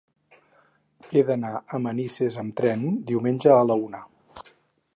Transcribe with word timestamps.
He 1.17 1.21
d'anar 1.27 1.51
a 1.59 1.79
Manises 1.83 2.39
amb 2.45 2.55
tren 2.61 2.87
diumenge 3.11 3.53
a 3.57 3.61
la 3.73 3.77
una. 3.83 4.01